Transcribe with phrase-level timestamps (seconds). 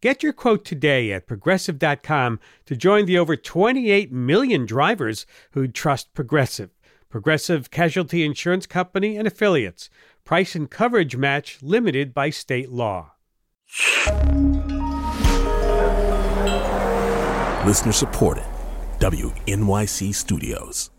[0.00, 6.14] Get your quote today at progressive.com to join the over 28 million drivers who trust
[6.14, 6.70] Progressive.
[7.08, 9.90] Progressive Casualty Insurance Company and affiliates.
[10.24, 13.14] Price and coverage match limited by state law.
[17.66, 18.44] Listener supported.
[19.00, 20.90] WNYC Studios.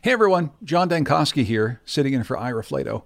[0.00, 3.02] Hey everyone, John Dankosky here, sitting in for Ira Flatow.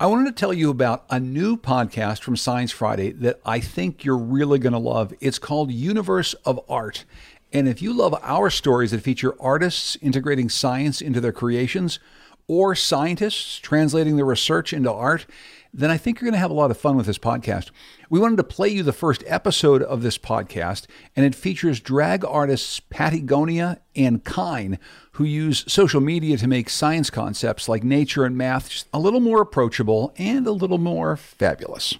[0.00, 4.04] I wanted to tell you about a new podcast from Science Friday that I think
[4.04, 5.14] you're really going to love.
[5.20, 7.04] It's called Universe of Art.
[7.52, 12.00] And if you love our stories that feature artists integrating science into their creations,
[12.48, 15.26] or scientists translating their research into art,
[15.72, 17.70] then I think you're going to have a lot of fun with this podcast.
[18.10, 22.24] We wanted to play you the first episode of this podcast, and it features drag
[22.24, 24.78] artists Pattie Gonia and Kyne,
[25.14, 29.40] who use social media to make science concepts like nature and math a little more
[29.40, 31.96] approachable and a little more fabulous.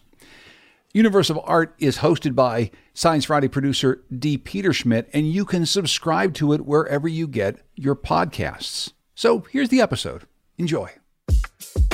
[0.92, 4.38] Universe of Art is hosted by Science Friday producer D.
[4.38, 8.92] Peterschmidt, and you can subscribe to it wherever you get your podcasts.
[9.14, 10.22] So here's the episode.
[10.58, 10.90] Enjoy.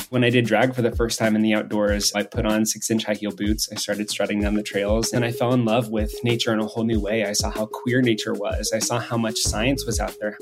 [0.09, 2.91] When I did drag for the first time in the outdoors, I put on six
[2.91, 3.69] inch high heel boots.
[3.71, 6.67] I started strutting down the trails and I fell in love with nature in a
[6.67, 7.25] whole new way.
[7.25, 10.37] I saw how queer nature was, I saw how much science was out there.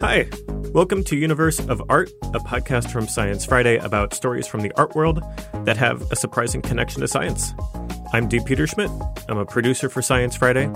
[0.00, 0.28] Hi,
[0.72, 4.94] welcome to Universe of Art, a podcast from Science Friday about stories from the art
[4.94, 5.20] world
[5.64, 7.52] that have a surprising connection to science.
[8.12, 8.90] I'm D Peterschmidt.
[9.28, 10.70] I'm a producer for Science Friday.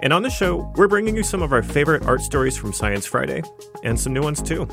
[0.00, 3.04] And on the show, we're bringing you some of our favorite art stories from Science
[3.04, 3.42] Friday,
[3.84, 4.66] and some new ones too.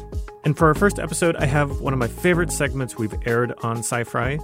[0.45, 3.79] And for our first episode, I have one of my favorite segments we've aired on
[3.79, 4.39] SciFri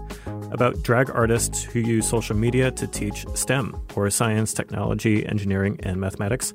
[0.51, 6.01] about drag artists who use social media to teach STEM, or science, technology, engineering, and
[6.01, 6.53] mathematics,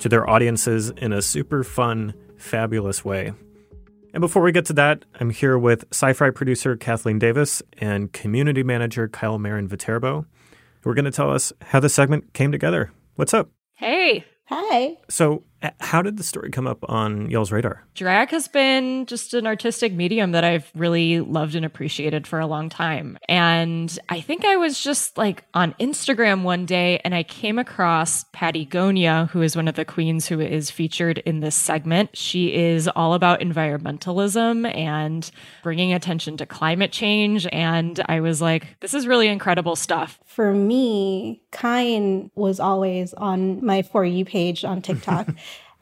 [0.00, 3.32] to their audiences in a super fun, fabulous way.
[4.14, 8.62] And before we get to that, I'm here with SciFri producer Kathleen Davis and community
[8.62, 10.26] manager Kyle Marian Viterbo,
[10.82, 12.92] who are going to tell us how the segment came together.
[13.14, 13.50] What's up?
[13.74, 14.26] Hey.
[14.46, 14.98] Hi.
[15.08, 17.84] So, Uh, how did the story come up on y'all's radar?
[17.94, 22.46] Drag has been just an artistic medium that I've really loved and appreciated for a
[22.46, 23.18] long time.
[23.28, 28.24] And I think I was just like on Instagram one day and I came across
[28.32, 32.16] Pattie Gonia, who is one of the queens who is featured in this segment.
[32.16, 35.30] She is all about environmentalism and
[35.62, 37.46] bringing attention to climate change.
[37.52, 40.18] And I was like, this is really incredible stuff.
[40.24, 45.28] For me, Kyne was always on my For You page on TikTok.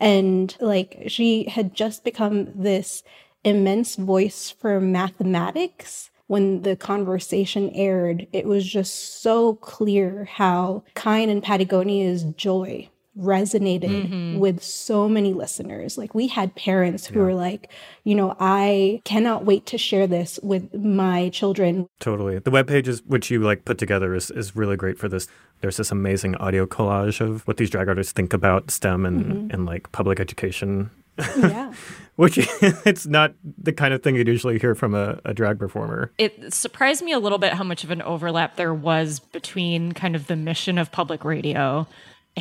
[0.00, 3.02] And like she had just become this
[3.44, 6.10] immense voice for mathematics.
[6.26, 12.88] When the conversation aired, it was just so clear how Kyne and Pattie Gonia's joy
[13.18, 14.38] resonated mm-hmm.
[14.38, 15.98] with so many listeners.
[15.98, 17.24] Like we had parents who yeah.
[17.26, 17.70] were like,
[18.04, 21.88] you know, I cannot wait to share this with my children.
[21.98, 22.38] Totally.
[22.38, 25.26] The web pages which you like put together is, is really great for this.
[25.60, 29.50] There's this amazing audio collage of what these drag artists think about STEM and, mm-hmm.
[29.50, 30.90] and like public education.
[31.36, 31.72] Yeah.
[32.16, 36.12] Which it's not the kind of thing you'd usually hear from a, a drag performer.
[36.18, 40.14] It surprised me a little bit how much of an overlap there was between kind
[40.14, 41.86] of the mission of public radio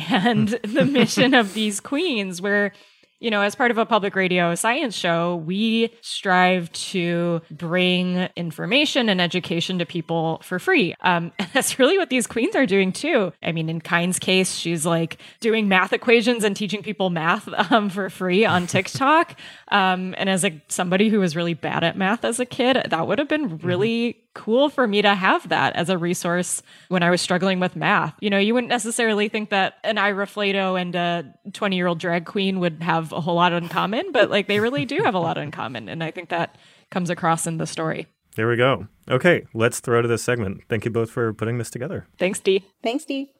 [0.08, 2.72] and the mission of these queens, where
[3.20, 9.10] you know, as part of a public radio science show, we strive to bring information
[9.10, 10.94] and education to people for free.
[11.02, 13.32] Um, and that's really what these queens are doing too.
[13.42, 17.90] I mean, in Kyne's case, she's like doing math equations and teaching people math um,
[17.90, 19.38] for free on TikTok.
[19.68, 23.06] um, and as a somebody who was really bad at math as a kid, that
[23.06, 27.10] would have been really cool for me to have that as a resource when I
[27.10, 28.14] was struggling with math.
[28.20, 31.98] You know, you wouldn't necessarily think that an Ira Flatow and a 20 year old
[31.98, 35.14] drag queen would have a whole lot in common, but like they really do have
[35.14, 35.88] a lot in common.
[35.88, 36.56] And I think that
[36.90, 38.06] comes across in the story.
[38.36, 38.86] There we go.
[39.08, 40.62] Okay, let's throw to this segment.
[40.68, 42.06] Thank you both for putting this together.
[42.18, 42.64] Thanks, D.
[42.82, 43.32] Thanks, D.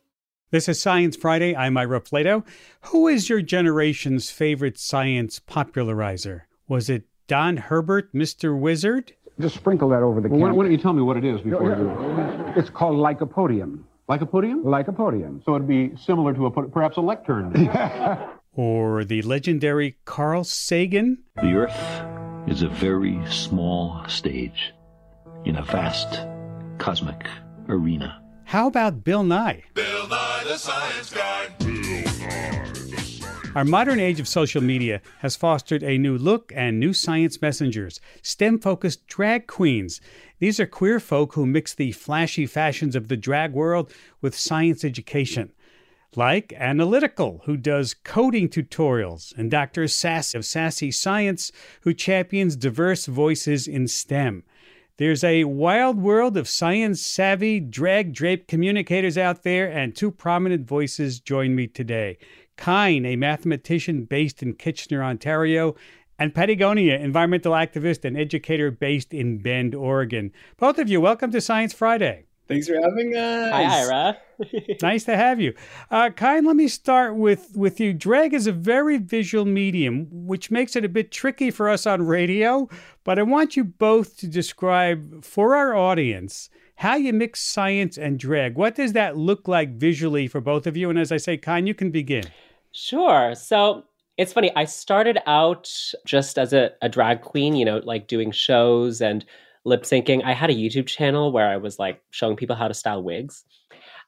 [0.51, 1.55] This is Science Friday.
[1.55, 2.45] I'm Ira Flatow.
[2.87, 6.49] Who is your generation's favorite science popularizer?
[6.67, 8.59] Was it Don Herbert, Mr.
[8.59, 9.13] Wizard?
[9.41, 10.55] Just sprinkle that over the well, camera.
[10.55, 12.53] Why don't you tell me what it is before you...
[12.57, 13.85] It's called lycopodium.
[14.09, 14.65] Lycopodium?
[14.65, 15.45] Lycopodium.
[15.45, 17.55] So it'd be similar to a perhaps a lectern.
[18.53, 21.19] or the legendary Carl Sagan?
[21.37, 24.75] The Earth is a very small stage
[25.45, 26.27] in a vast
[26.79, 27.27] cosmic
[27.69, 28.21] arena.
[28.45, 29.63] How about Bill Nye?
[29.75, 31.31] Bill Nye the Science Guy.
[33.53, 37.99] Our modern age of social media has fostered a new look and new science messengers,
[38.23, 40.01] STEM focused drag queens.
[40.39, 44.85] These are queer folk who mix the flashy fashions of the drag world with science
[44.85, 45.51] education.
[46.15, 49.89] Like Analytical, who does coding tutorials, and Dr.
[49.89, 51.51] Sass of Sassy Science,
[51.81, 54.45] who champions diverse voices in STEM.
[54.97, 60.69] There's a wild world of science savvy, drag draped communicators out there, and two prominent
[60.69, 62.19] voices join me today.
[62.61, 65.75] Kyne, a mathematician based in Kitchener, Ontario,
[66.19, 70.31] and Pattie Gonia, environmental activist and educator based in Bend, Oregon.
[70.59, 72.27] Both of you, welcome to Science Friday.
[72.49, 73.51] Thanks for having us.
[73.51, 74.19] Hi, Ira.
[74.83, 75.55] nice to have you.
[75.91, 77.95] Uh, Kyne, let me start with, with you.
[77.95, 82.03] Drag is a very visual medium, which makes it a bit tricky for us on
[82.03, 82.69] radio,
[83.05, 88.19] but I want you both to describe for our audience how you mix science and
[88.19, 88.57] drag.
[88.57, 90.91] What does that look like visually for both of you?
[90.91, 92.25] And as I say, Kyne, you can begin.
[92.83, 93.35] Sure.
[93.35, 93.85] So
[94.17, 94.51] it's funny.
[94.57, 95.71] I started out
[96.07, 99.23] just as a, a drag queen, you know, like doing shows and
[99.67, 100.25] lip syncing.
[100.25, 103.45] I had a YouTube channel where I was like showing people how to style wigs.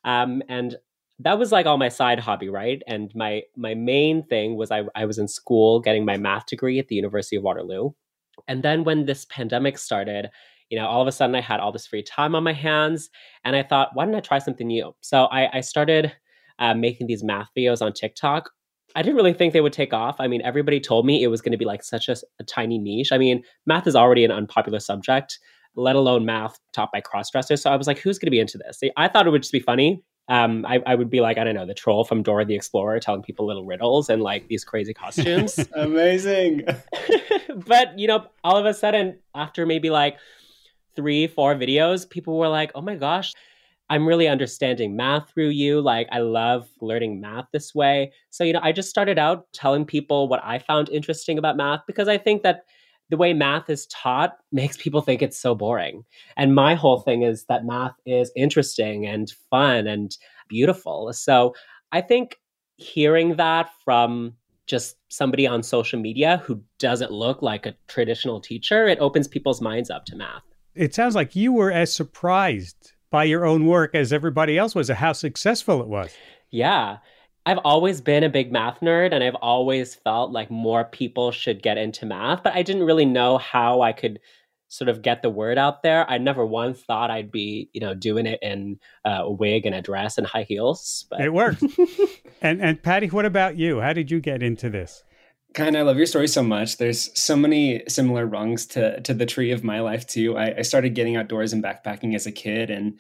[0.06, 0.76] Um, and
[1.18, 2.82] that was like all my side hobby, right?
[2.86, 6.78] And my my main thing was I, I was in school getting my math degree
[6.78, 7.90] at the University of Waterloo.
[8.48, 10.30] And then when this pandemic started,
[10.70, 13.10] you know, all of a sudden I had all this free time on my hands,
[13.44, 14.94] and I thought, why don't I try something new?
[15.02, 16.10] So I, I started
[16.58, 18.48] uh, making these math videos on TikTok.
[18.94, 20.16] I didn't really think they would take off.
[20.18, 22.78] I mean, everybody told me it was going to be like such a, a, tiny
[22.78, 23.12] niche.
[23.12, 25.38] I mean, math is already an unpopular subject,
[25.74, 27.60] let alone math taught by crossdressers.
[27.60, 28.80] So I was like, who's going to be into this?
[28.96, 30.02] I thought it would just be funny.
[30.28, 33.00] Um, I, I, would be like, I don't know, the troll from Dora the Explorer
[33.00, 35.58] telling people little riddles and like these crazy costumes.
[35.74, 36.64] Amazing.
[37.66, 40.16] but, you know, all of a sudden, after maybe like
[40.94, 43.32] three, four videos, people were like, oh my gosh,
[43.92, 45.82] I'm really understanding math through you.
[45.82, 48.10] Like, I love learning math this way.
[48.30, 51.80] So, you know, I just started out telling people what I found interesting about math
[51.86, 52.62] because I think that
[53.10, 56.04] the way math is taught makes people think it's so boring.
[56.38, 60.16] And my whole thing is that math is interesting and fun and
[60.48, 61.12] beautiful.
[61.12, 61.54] So,
[61.92, 62.38] I think
[62.76, 64.32] hearing that from
[64.66, 69.60] just somebody on social media who doesn't look like a traditional teacher, it opens people's
[69.60, 70.44] minds up to math.
[70.74, 74.88] It sounds like you were as surprised by your own work as everybody else was,
[74.88, 76.12] how successful it was.
[76.50, 76.98] Yeah.
[77.46, 81.62] I've always been a big math nerd and I've always felt like more people should
[81.62, 84.18] get into math, but I didn't really know how I could
[84.68, 86.08] sort of get the word out there.
[86.08, 89.74] I never once thought I'd be, you know, doing it in uh, a wig and
[89.74, 91.04] a dress and high heels.
[91.10, 91.20] But...
[91.20, 91.62] It worked.
[92.42, 93.80] and and Pattie, what about you?
[93.80, 95.04] How did you get into this?
[95.54, 96.78] Kyne, I love your story so much.
[96.78, 100.36] There's so many similar rungs to to the tree of my life too.
[100.36, 102.98] I, I started getting outdoors and backpacking as a kid, and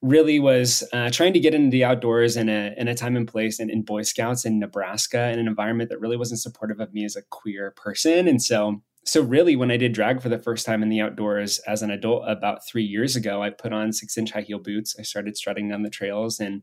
[0.00, 3.28] really was uh, trying to get into the outdoors in a in a time and
[3.28, 6.92] place and in Boy Scouts in Nebraska in an environment that really wasn't supportive of
[6.92, 8.26] me as a queer person.
[8.26, 11.60] And so, so really, when I did drag for the first time in the outdoors
[11.60, 14.96] as an adult about three years ago, I put on six inch high heel boots.
[14.98, 16.62] I started strutting down the trails and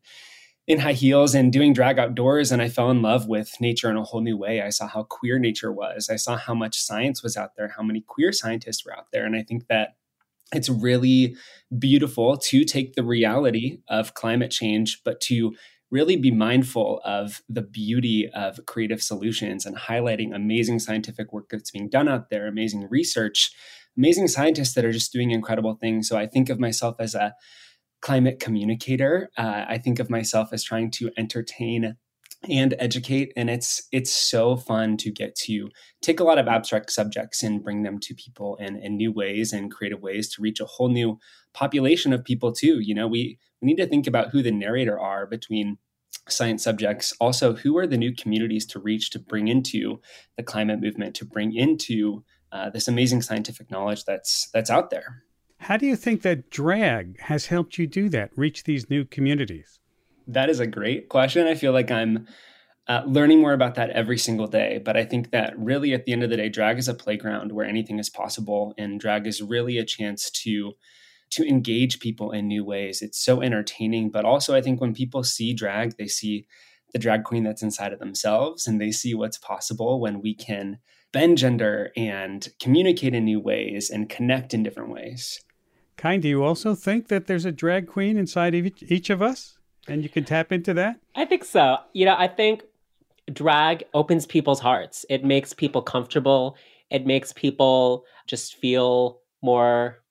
[0.69, 3.97] in high heels and doing drag outdoors and I fell in love with nature in
[3.97, 4.61] a whole new way.
[4.61, 6.09] I saw how queer nature was.
[6.11, 9.25] I saw how much science was out there, how many queer scientists were out there.
[9.25, 9.95] And I think that
[10.53, 11.35] it's really
[11.79, 15.55] beautiful to take the reality of climate change, but to
[15.89, 21.71] really be mindful of the beauty of creative solutions and highlighting amazing scientific work that's
[21.71, 23.51] being done out there, amazing research,
[23.97, 26.07] amazing scientists that are just doing incredible things.
[26.07, 27.33] So I think of myself as a
[28.01, 29.29] climate communicator.
[29.37, 31.95] Uh, I think of myself as trying to entertain
[32.47, 35.69] and educate and it's it's so fun to get to
[36.01, 39.51] take a lot of abstract subjects and bring them to people in, in new ways
[39.51, 41.19] and creative ways to reach a whole new
[41.53, 44.97] population of people too you know we we need to think about who the narrator
[44.97, 45.77] are between
[46.29, 49.99] science subjects also who are the new communities to reach to bring into
[50.37, 55.23] the climate movement to bring into uh, this amazing scientific knowledge that's that's out there
[55.59, 59.79] how do you think that drag has helped you do that, reach these new communities?
[60.27, 61.47] That is a great question.
[61.47, 62.27] I feel like I'm
[62.87, 64.81] uh, learning more about that every single day.
[64.83, 67.51] But I think that really at the end of the day, drag is a playground
[67.51, 70.73] where anything is possible, and drag is really a chance to
[71.31, 73.03] to engage people in new ways.
[73.03, 76.47] It's so entertaining, but also I think when people see drag, they see
[76.91, 80.79] the drag queen that's inside of themselves, and they see what's possible when we can
[81.11, 85.39] bend gender and communicate in new ways and connect in different ways.
[85.99, 89.57] Kyne, do you also think that there's a drag queen inside each of us?
[89.85, 90.97] And you can tap into that?
[91.13, 91.75] I think so.
[91.91, 92.63] You know, I think
[93.33, 95.05] drag opens people's hearts.
[95.09, 96.55] It makes people comfortable.
[96.89, 100.01] It makes people just feel more,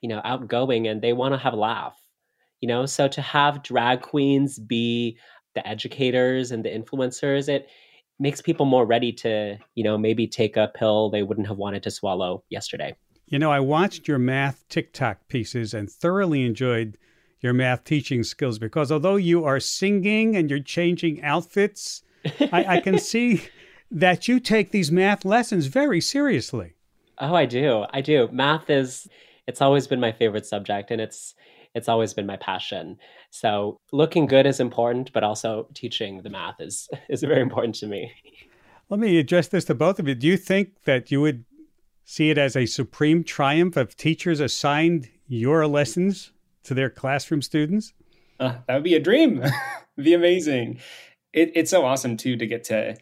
[0.00, 1.98] you know, outgoing and they want to have a laugh.
[2.60, 5.18] You know, so to have drag queens be
[5.56, 7.66] the educators and the influencers, it
[8.20, 11.82] makes people more ready to, you know, maybe take a pill they wouldn't have wanted
[11.82, 12.94] to swallow yesterday.
[13.32, 16.98] You know, I watched your math TikTok pieces and thoroughly enjoyed
[17.40, 22.02] your math teaching skills because although you are singing and you're changing outfits,
[22.52, 23.44] I, I can see
[23.90, 26.74] that you take these math lessons very seriously.
[27.16, 27.86] Oh, I do.
[27.94, 28.28] I do.
[28.30, 29.08] Math is
[29.46, 31.34] it's always been my favorite subject and it's
[31.74, 32.98] it's always been my passion.
[33.30, 37.86] So looking good is important, but also teaching the math is is very important to
[37.86, 38.12] me.
[38.90, 40.14] Let me address this to both of you.
[40.14, 41.46] Do you think that you would
[42.04, 46.32] see it as a supreme triumph of teachers assigned your lessons
[46.64, 47.92] to their classroom students?
[48.38, 49.42] Uh, that would be a dream.
[49.96, 50.80] be amazing.
[51.32, 52.96] It, it's so awesome too to get to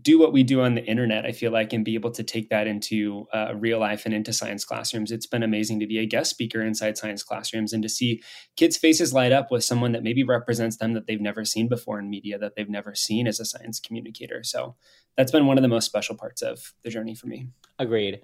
[0.00, 2.50] do what we do on the internet, I feel like, and be able to take
[2.50, 5.10] that into uh, real life and into science classrooms.
[5.10, 8.22] It's been amazing to be a guest speaker inside science classrooms and to see
[8.56, 11.98] kids' faces light up with someone that maybe represents them that they've never seen before
[11.98, 14.44] in media, that they've never seen as a science communicator.
[14.44, 14.76] So
[15.16, 17.48] that's been one of the most special parts of the journey for me.
[17.78, 18.20] Agreed.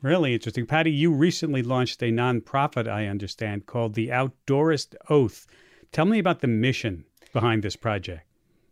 [0.00, 0.66] Really interesting.
[0.66, 5.46] Pattie, you recently launched a nonprofit, I understand, called the Outdoorist Oath.
[5.90, 8.22] Tell me about the mission behind this project.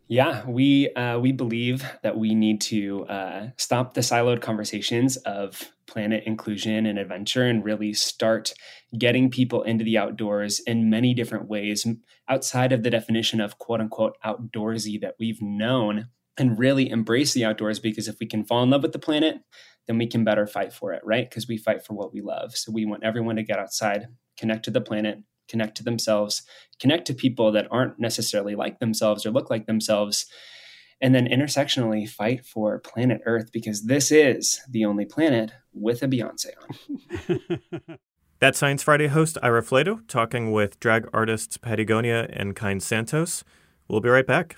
[0.09, 5.69] Yeah, we uh, we believe that we need to uh, stop the siloed conversations of
[5.85, 8.53] planet inclusion and adventure, and really start
[8.97, 11.85] getting people into the outdoors in many different ways
[12.29, 17.45] outside of the definition of "quote unquote" outdoorsy that we've known, and really embrace the
[17.45, 17.79] outdoors.
[17.79, 19.39] Because if we can fall in love with the planet,
[19.87, 21.29] then we can better fight for it, right?
[21.29, 22.55] Because we fight for what we love.
[22.55, 26.43] So we want everyone to get outside, connect to the planet, connect to themselves,
[26.79, 30.25] connect to people that aren't necessarily like themselves or look like themselves,
[30.99, 36.07] and then intersectionally fight for planet Earth because this is the only planet with a
[36.07, 36.47] Beyonce
[37.29, 37.97] on.
[38.39, 43.43] That's Science Friday host Ira Flatow talking with drag artists Pattie Gonia and Kyne Santos.
[43.87, 44.57] We'll be right back.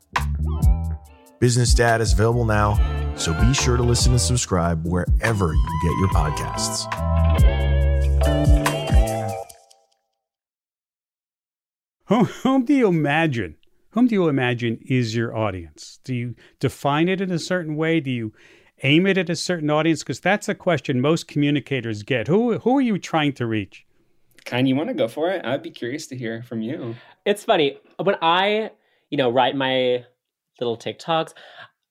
[1.41, 2.77] Business Dad is available now,
[3.17, 6.85] so be sure to listen and subscribe wherever you get your podcasts.
[12.43, 13.55] Whom, do you imagine?
[13.89, 15.99] Whom do you imagine is your audience?
[16.03, 17.99] Do you define it in a certain way?
[18.01, 18.33] Do you
[18.83, 20.03] aim it at a certain audience?
[20.03, 22.27] Because that's a question most communicators get.
[22.27, 23.87] Who who are you trying to reach?
[24.45, 25.43] Kyne, you want to go for it?
[25.43, 26.95] I'd be curious to hear from you.
[27.25, 28.69] It's funny when I,
[29.09, 30.05] you know, write my
[30.59, 31.33] little TikToks.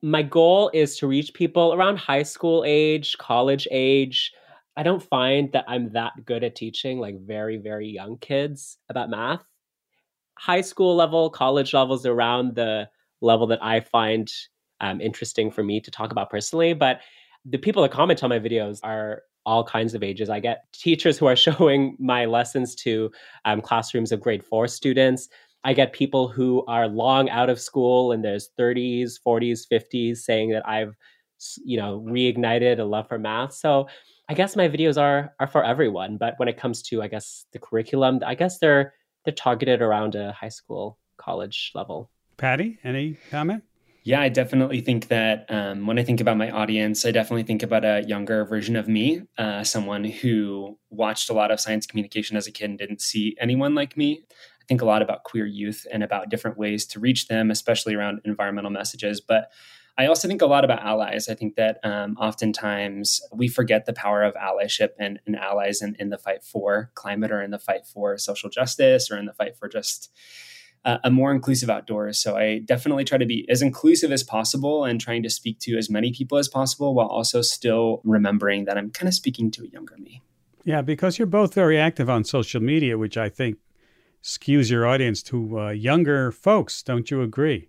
[0.02, 4.32] My goal is to reach people around high school age, college age.
[4.76, 9.10] I don't find that I'm that good at teaching like very, very young kids about
[9.10, 9.44] math
[10.40, 12.88] high school level, college levels around the
[13.20, 14.32] level that I find
[14.80, 16.72] um, interesting for me to talk about personally.
[16.72, 17.00] But
[17.44, 20.30] the people that comment on my videos are all kinds of ages.
[20.30, 23.10] I get teachers who are showing my lessons to
[23.44, 25.28] um, classrooms of grade four students.
[25.64, 30.50] I get people who are long out of school in their 30s, 40s, 50s saying
[30.50, 30.94] that I've,
[31.64, 33.54] you know, reignited a love for math.
[33.54, 33.88] So
[34.28, 36.16] I guess my videos are are for everyone.
[36.16, 40.14] But when it comes to, I guess, the curriculum, I guess they're they're targeted around
[40.14, 42.10] a high school, college level.
[42.36, 43.64] Pattie, any comment?
[44.02, 47.62] Yeah, I definitely think that um, when I think about my audience, I definitely think
[47.62, 52.36] about a younger version of me, uh, someone who watched a lot of science communication
[52.36, 54.24] as a kid and didn't see anyone like me.
[54.70, 58.20] Think a lot about queer youth and about different ways to reach them, especially around
[58.24, 59.20] environmental messages.
[59.20, 59.50] But
[59.98, 61.28] I also think a lot about allies.
[61.28, 65.96] I think that um, oftentimes we forget the power of allyship and, and allies in,
[65.98, 69.32] in, the fight for climate or in the fight for social justice or in the
[69.32, 70.12] fight for just
[70.84, 72.22] uh, a more inclusive outdoors.
[72.22, 75.76] So I definitely try to be as inclusive as possible and trying to speak to
[75.76, 79.64] as many people as possible while also still remembering that I'm kind of speaking to
[79.64, 80.22] a younger me.
[80.64, 83.58] Yeah, because you're both very active on social media, which I think
[84.22, 86.82] skews your audience to uh, younger folks.
[86.82, 87.68] Don't you agree?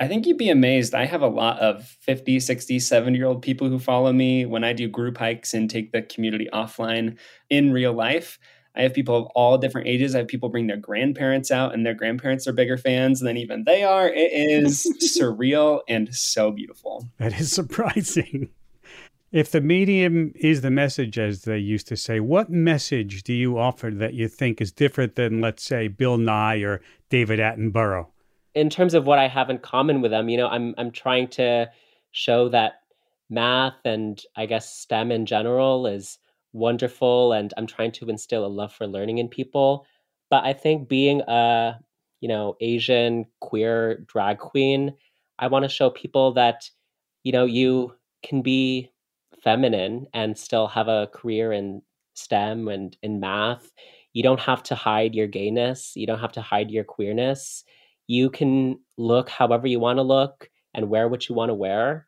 [0.00, 0.94] I think you'd be amazed.
[0.94, 4.64] I have a lot of 50, 60, 70 year old people who follow me when
[4.64, 7.16] I do group hikes and take the community offline
[7.48, 8.38] in real life.
[8.76, 10.16] I have people of all different ages.
[10.16, 13.62] I have people bring their grandparents out, and their grandparents are bigger fans than even
[13.64, 14.08] they are.
[14.08, 14.84] It is
[15.16, 17.08] surreal and so beautiful.
[17.18, 18.50] That is surprising.
[19.34, 23.58] If the medium is the message, as they used to say, what message do you
[23.58, 28.06] offer that you think is different than, let's say, Bill Nye or David Attenborough?
[28.54, 31.26] In terms of what I have in common with them, you know, I'm I'm trying
[31.30, 31.68] to
[32.12, 32.74] show that
[33.28, 36.20] math and I guess STEM in general is
[36.52, 39.84] wonderful, and I'm trying to instill a love for learning in people.
[40.30, 41.80] But I think being a
[42.20, 44.94] you know Asian queer drag queen,
[45.40, 46.70] I want to show people that
[47.24, 48.92] you know you can be
[49.44, 51.82] feminine and still have a career in
[52.14, 53.70] STEM and in math.
[54.12, 55.92] You don't have to hide your gayness.
[55.94, 57.64] You don't have to hide your queerness.
[58.06, 62.06] You can look however you want to look and wear what you want to wear.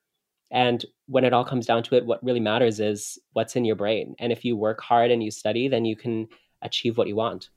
[0.51, 3.77] And when it all comes down to it, what really matters is what's in your
[3.77, 4.15] brain.
[4.19, 6.29] And if you work hard and you study, then you can
[6.63, 7.51] achieve what you want.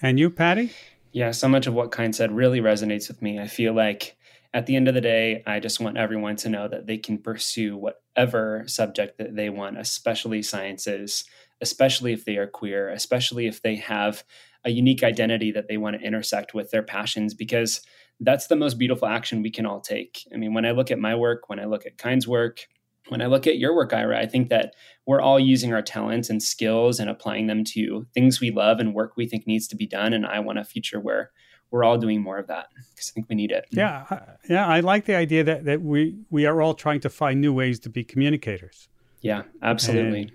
[0.00, 0.72] And you, Pattie?
[1.12, 3.38] Yeah, so much of what Kyne said really resonates with me.
[3.38, 4.16] I feel like
[4.56, 7.18] at the end of the day, I just want everyone to know that they can
[7.18, 11.24] pursue whatever subject that they want, especially sciences,
[11.60, 14.24] especially if they are queer, especially if they have
[14.64, 17.82] a unique identity that they want to intersect with their passions, because
[18.20, 20.26] that's the most beautiful action we can all take.
[20.32, 22.66] I mean, when I look at my work, when I look at Kyne's work,
[23.08, 24.74] when I look at your work, Ira, I think that
[25.06, 28.94] we're all using our talents and skills and applying them to things we love and
[28.94, 30.14] work we think needs to be done.
[30.14, 31.30] And I want a future where
[31.70, 33.66] we're all doing more of that because I think we need it.
[33.70, 34.04] Yeah,
[34.48, 37.52] yeah, I like the idea that that we we are all trying to find new
[37.52, 38.88] ways to be communicators.
[39.20, 40.22] Yeah, absolutely.
[40.22, 40.32] And,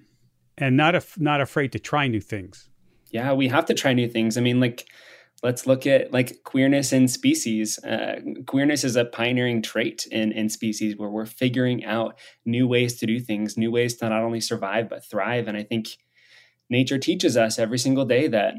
[0.57, 2.69] and not af- not afraid to try new things.
[3.11, 4.37] Yeah, we have to try new things.
[4.37, 4.85] I mean, like
[5.43, 7.79] let's look at like queerness in species.
[7.83, 12.97] Uh, queerness is a pioneering trait in in species where we're figuring out new ways
[12.99, 15.47] to do things, new ways to not only survive but thrive.
[15.47, 15.97] And I think
[16.69, 18.55] nature teaches us every single day that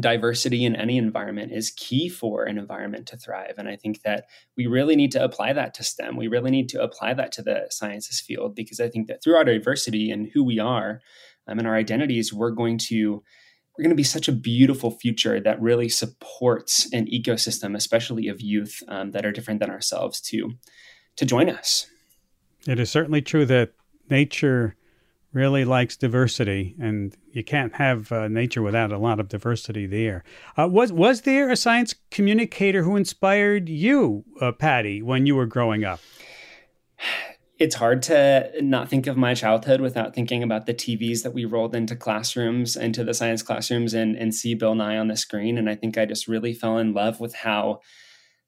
[0.00, 3.54] diversity in any environment is key for an environment to thrive.
[3.58, 6.16] And I think that we really need to apply that to STEM.
[6.16, 9.36] We really need to apply that to the sciences field because I think that through
[9.36, 11.00] our diversity and who we are
[11.46, 13.22] um, and our identities, we're going to
[13.76, 18.40] we're going to be such a beautiful future that really supports an ecosystem, especially of
[18.40, 20.52] youth um, that are different than ourselves, to
[21.16, 21.86] to join us.
[22.66, 23.72] It is certainly true that
[24.08, 24.76] nature
[25.32, 30.24] really likes diversity, and you can't have uh, nature without a lot of diversity there.
[30.58, 35.46] Uh, was was there a science communicator who inspired you, uh, Pattie, when you were
[35.46, 36.00] growing up?
[37.58, 41.44] It's hard to not think of my childhood without thinking about the TVs that we
[41.44, 45.56] rolled into classrooms, into the science classrooms, and, and see Bill Nye on the screen.
[45.56, 47.80] And I think I just really fell in love with how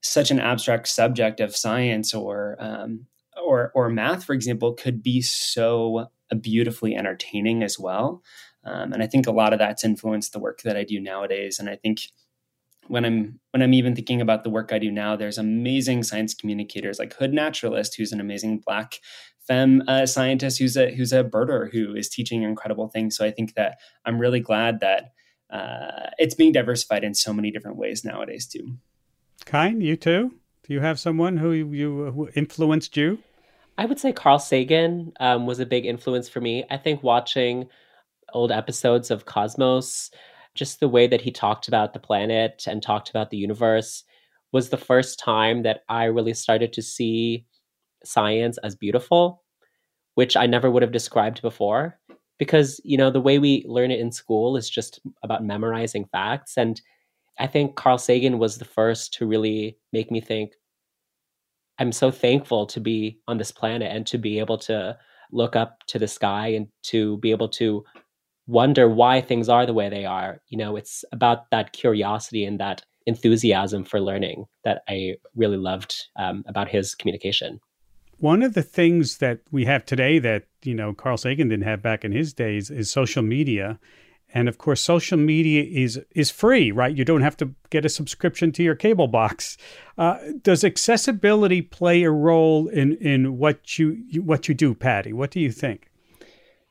[0.01, 3.07] such an abstract subject of science or um,
[3.43, 6.09] or or math, for example, could be so
[6.41, 8.23] beautifully entertaining as well.
[8.65, 11.59] Um, and I think a lot of that's influenced the work that I do nowadays.
[11.59, 12.01] And I think
[12.89, 16.35] when I'm when I'm even thinking about the work I do now, there's amazing science
[16.35, 19.01] communicators like Hood Naturalist, who's an amazing Black
[19.47, 23.17] femme uh, scientist who's a who's a birder who is teaching incredible things.
[23.17, 25.13] So I think that I'm really glad that
[25.51, 28.77] uh, it's being diversified in so many different ways nowadays too.
[29.45, 30.35] Kyne, you too?
[30.67, 33.19] Do you have someone who you who influenced you?
[33.77, 36.65] I would say Carl Sagan um, was a big influence for me.
[36.71, 37.69] I think watching
[38.33, 40.11] old episodes of Cosmos,
[40.55, 44.05] just the way that he talked about the planet and talked about the universe
[44.53, 47.47] was the first time that I really started to see
[48.05, 49.43] science as beautiful,
[50.15, 51.99] which I never would have described before.
[52.39, 56.57] Because, you know, the way we learn it in school is just about memorizing facts.
[56.57, 56.81] And
[57.39, 60.53] I think Carl Sagan was the first to really make me think,
[61.79, 64.97] I'm so thankful to be on this planet and to be able to
[65.33, 67.85] look up to the sky and to be able to
[68.47, 70.41] wonder why things are the way they are.
[70.49, 75.95] You know, it's about that curiosity and that enthusiasm for learning that I really loved
[76.17, 77.61] um, about his communication.
[78.19, 81.83] One of the things that we have today that, you know, Carl Sagan didn't have
[81.83, 83.79] back in his days is social media.
[84.35, 86.95] And of course, social media is is free, right?
[86.95, 89.57] You don't have to get a subscription to your cable box.
[89.97, 95.13] Uh, does accessibility play a role in in what you what you do, Pattie?
[95.13, 95.89] What do you think?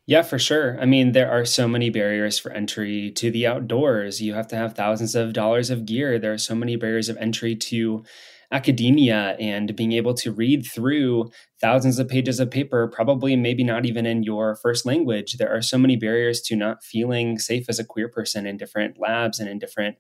[0.06, 0.78] Yeah, for sure.
[0.82, 4.22] I mean, there are so many barriers for entry to the outdoors.
[4.22, 6.20] You have to have thousands of dollars of gear.
[6.20, 8.04] There are so many barriers of entry to
[8.54, 13.86] academia and being able to read through thousands of pages of paper, probably maybe not
[13.86, 15.34] even in your first language.
[15.38, 19.00] There are so many barriers to not feeling safe as a queer person in different
[19.00, 19.98] labs and in different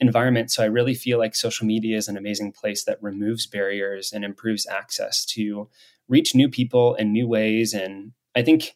[0.00, 0.54] environments.
[0.54, 4.24] So I really feel like social media is an amazing place that removes barriers and
[4.24, 5.68] improves access to
[6.08, 7.74] reach new people in new ways.
[7.74, 8.72] And I think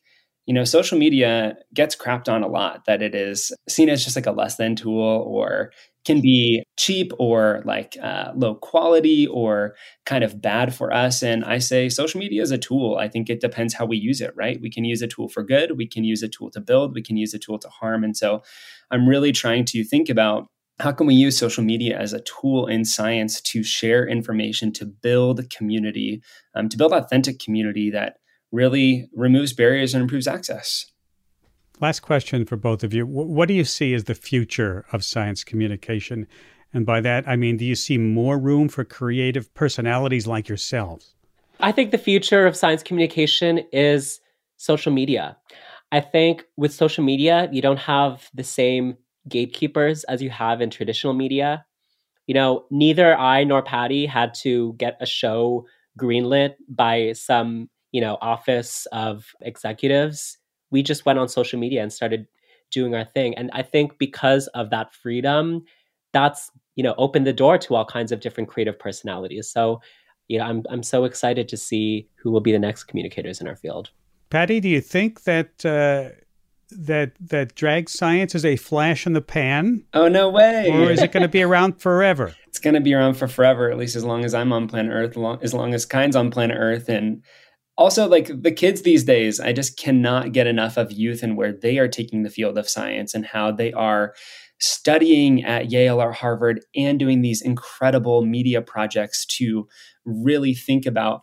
[0.47, 4.17] you know, social media gets crapped on a lot that it is seen as just
[4.17, 5.73] like a less than tool or
[6.05, 11.23] can be cheap or like uh, low quality or kind of bad for us.
[11.23, 12.99] And I say social media is a tool.
[12.99, 14.61] I think it depends how we use it, right?
[14.61, 17.03] We can use a tool for good, we can use a tool to build, we
[17.03, 18.05] can use a tool to harm.
[18.05, 18.43] And so
[18.91, 20.47] I'm really trying to think about
[20.81, 24.85] how can we use social media as a tool in science to share information, to
[24.85, 26.21] build community,
[26.55, 28.17] um, to build authentic community that
[28.55, 30.87] really removes barriers and improves access.
[31.81, 33.05] Last question for both of you.
[33.05, 36.29] What do you see as the future of science communication?
[36.73, 41.15] And by that, I mean, do you see more room for creative personalities like yourselves?
[41.61, 44.21] I think the future of science communication is
[44.57, 45.37] social media.
[45.91, 48.97] I think with social media, you don't have the same
[49.29, 51.65] gatekeepers as you have in traditional media.
[52.27, 55.67] You know, neither I nor Pattie had to get a show
[55.99, 60.37] greenlit by some you know office of executives
[60.73, 62.27] we just went on social media and started
[62.73, 65.63] doing our thing and i think because of that freedom
[66.13, 69.81] that's you know opened the door to all kinds of different creative personalities so
[70.27, 73.47] you know i'm i'm so excited to see who will be the next communicators in
[73.47, 73.91] our field
[74.29, 76.11] pattie do you think that uh
[76.71, 79.85] that that drag science is a flash in the pan?
[79.93, 80.71] Oh no way!
[80.71, 82.35] Or is it going to be around forever?
[82.47, 84.93] It's going to be around for forever, at least as long as I'm on planet
[84.93, 87.23] Earth, as long as Kyne's on planet Earth, and
[87.77, 91.53] also like the kids these days i just cannot get enough of youth and where
[91.53, 94.15] they are taking the field of science and how they are
[94.61, 99.67] studying at yale or harvard and doing these incredible media projects to
[100.05, 101.23] really think about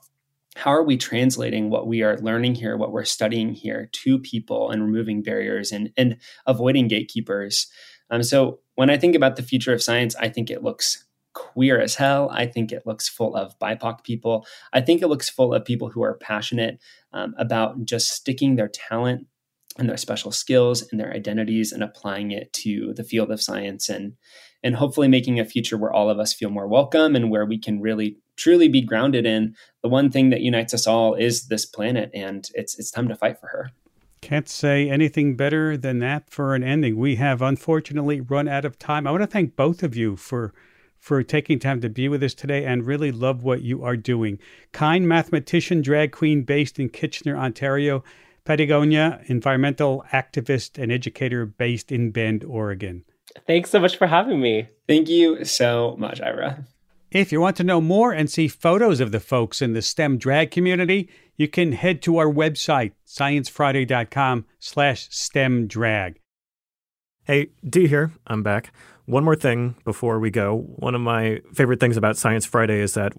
[0.57, 4.69] how are we translating what we are learning here what we're studying here to people
[4.69, 7.67] and removing barriers and, and avoiding gatekeepers.
[8.09, 11.79] Um, so when i think about the future of science i think it looks queer
[11.79, 12.29] as hell.
[12.31, 14.45] I think it looks full of BIPOC people.
[14.73, 16.79] I think it looks full of people who are passionate
[17.13, 19.27] um, about just sticking their talent
[19.77, 23.89] and their special skills and their identities and applying it to the field of science
[23.89, 24.13] and
[24.63, 27.57] and hopefully making a future where all of us feel more welcome and where we
[27.57, 31.65] can really truly be grounded in the one thing that unites us all is this
[31.65, 33.71] planet and it's it's time to fight for her.
[34.21, 36.97] Can't say anything better than that for an ending.
[36.97, 39.07] We have unfortunately run out of time.
[39.07, 40.53] I want to thank both of you for
[41.01, 44.39] for taking time to be with us today and really love what you are doing.
[44.71, 48.03] Kyne mathematician, drag queen based in Kitchener, Ontario.
[48.43, 53.03] Pattie Gonia, environmental activist and educator based in Bend, Oregon.
[53.45, 54.67] Thanks so much for having me.
[54.87, 56.65] Thank you so much, Ira.
[57.11, 60.17] If you want to know more and see photos of the folks in the STEM
[60.17, 66.19] drag community, you can head to our website, sciencefriday.com slash STEM drag.
[67.25, 68.11] Hey, D here.
[68.27, 68.73] I'm back.
[69.11, 70.59] One more thing before we go.
[70.77, 73.11] One of my favorite things about Science Friday is that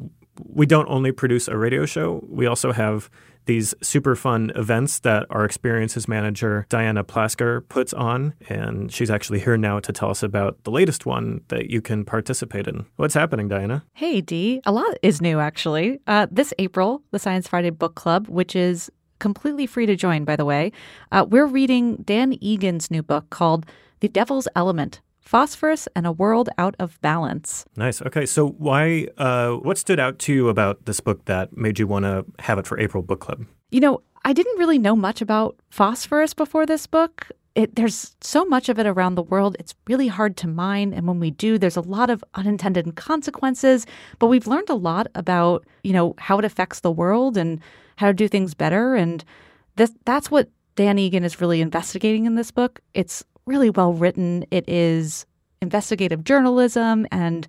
[0.43, 3.11] we don't only produce a radio show, we also have
[3.45, 8.33] these super fun events that our experiences manager, Diana Plasker, puts on.
[8.49, 12.07] And she's actually here now to tell us about the latest one that you can
[12.07, 12.87] participate in.
[12.97, 13.85] What's happening, Diana?
[13.93, 14.63] Hey, D.
[14.65, 16.01] A lot is new, actually.
[16.07, 20.37] Uh, this April, the Science Friday Book Club, which is completely free to join, by
[20.37, 20.73] the way,
[21.11, 23.67] uh, we're reading Dan Egan's new book called
[24.01, 27.65] The Devil's Element phosphorus and a world out of balance.
[27.77, 28.03] Nice.
[28.03, 29.07] Okay, so why?
[29.17, 32.59] Uh, what stood out to you about this book that made you want to have
[32.59, 33.47] it for April Book Club?
[33.71, 37.29] You know, I didn't really know much about phosphorus before this book.
[37.55, 39.57] It, there's so much of it around the world.
[39.59, 43.87] It's really hard to mine, and when we do, there's a lot of unintended consequences.
[44.19, 47.61] But we've learned a lot about, you know, how it affects the world and
[47.97, 48.95] how to do things better.
[48.95, 49.23] And
[49.77, 52.81] this, that's what Dan Egan is really investigating in this book.
[52.95, 54.45] It's really well written.
[54.51, 55.27] It is
[55.61, 57.47] investigative journalism, and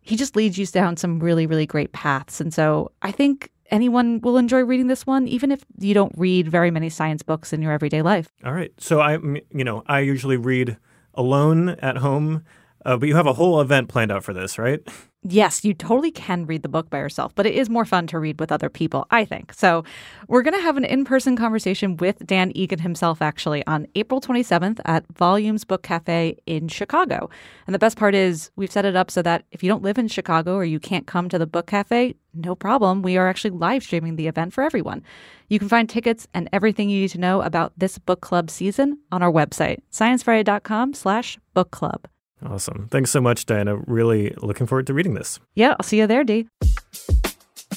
[0.00, 2.40] he just leads you down some really, really great paths.
[2.40, 6.48] And so I think anyone will enjoy reading this one, even if you don't read
[6.48, 8.28] very many science books in your everyday life.
[8.44, 8.72] All right.
[8.78, 10.76] So I, you know, I usually read
[11.14, 12.44] alone at home,
[12.84, 14.80] uh, but you have a whole event planned out for this, right?
[15.22, 18.18] Yes, you totally can read the book by yourself, but it is more fun to
[18.18, 19.52] read with other people, I think.
[19.52, 19.84] So,
[20.28, 24.20] we're going to have an in person conversation with Dan Egan himself, actually, on April
[24.20, 27.30] 27th at Volumes Book Cafe in Chicago.
[27.66, 29.98] And the best part is, we've set it up so that if you don't live
[29.98, 33.02] in Chicago or you can't come to the book cafe, no problem.
[33.02, 35.02] We are actually live streaming the event for everyone.
[35.48, 38.98] You can find tickets and everything you need to know about this book club season
[39.12, 42.08] on our website, sciencefriday.com slash book club.
[42.44, 42.88] Awesome.
[42.90, 43.76] Thanks so much, Diana.
[43.76, 45.38] Really looking forward to reading this.
[45.54, 46.48] Yeah, I'll see you there, D.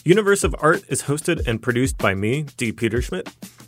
[0.03, 2.71] Universe of Art is hosted and produced by me, D.
[2.71, 3.27] Peterschmidt.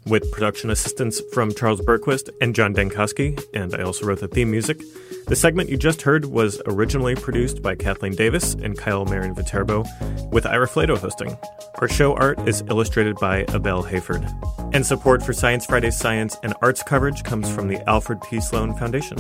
[0.10, 4.50] With production assistance from Charles Bergquist and John Dankosky, and I also wrote the theme
[4.50, 4.82] music.
[5.28, 9.84] The segment you just heard was originally produced by Kathleen Davis and Kyle Marian Viterbo,
[10.32, 11.38] with Ira Flatow hosting.
[11.80, 14.26] Our show art is illustrated by Abel Hayford.
[14.74, 18.40] And support for Science Friday's science and arts coverage comes from the Alfred P.
[18.40, 19.18] Sloan Foundation.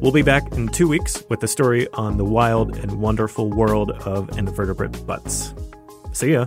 [0.00, 3.90] We'll be back in two weeks with a story on the wild and wonderful world
[3.90, 5.54] of invertebrate butts.
[6.12, 6.46] See ya.